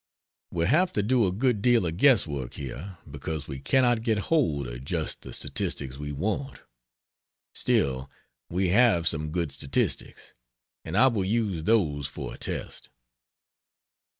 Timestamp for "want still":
6.11-8.09